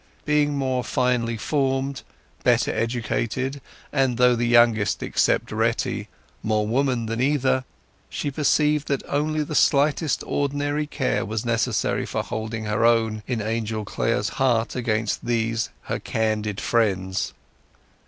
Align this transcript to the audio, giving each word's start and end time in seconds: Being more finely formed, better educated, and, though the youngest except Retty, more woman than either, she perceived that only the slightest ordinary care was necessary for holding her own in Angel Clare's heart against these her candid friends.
Being 0.25 0.57
more 0.57 0.83
finely 0.83 1.37
formed, 1.37 2.01
better 2.43 2.73
educated, 2.73 3.61
and, 3.93 4.17
though 4.17 4.35
the 4.35 4.47
youngest 4.47 5.03
except 5.03 5.51
Retty, 5.51 6.07
more 6.41 6.65
woman 6.65 7.05
than 7.05 7.21
either, 7.21 7.65
she 8.09 8.31
perceived 8.31 8.87
that 8.87 9.03
only 9.07 9.43
the 9.43 9.53
slightest 9.53 10.23
ordinary 10.25 10.87
care 10.87 11.23
was 11.23 11.45
necessary 11.45 12.07
for 12.07 12.23
holding 12.23 12.63
her 12.65 12.83
own 12.83 13.21
in 13.27 13.43
Angel 13.43 13.85
Clare's 13.85 14.29
heart 14.41 14.75
against 14.75 15.23
these 15.23 15.69
her 15.83 15.99
candid 15.99 16.59
friends. 16.59 17.35